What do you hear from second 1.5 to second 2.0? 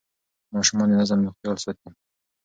ساتي.